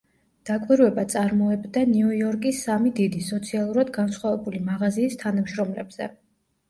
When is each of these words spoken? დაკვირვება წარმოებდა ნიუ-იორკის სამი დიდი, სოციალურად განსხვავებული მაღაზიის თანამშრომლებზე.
დაკვირვება 0.49 1.03
წარმოებდა 1.13 1.83
ნიუ-იორკის 1.91 2.63
სამი 2.69 2.93
დიდი, 3.01 3.21
სოციალურად 3.29 3.93
განსხვავებული 4.01 4.63
მაღაზიის 4.71 5.21
თანამშრომლებზე. 5.25 6.09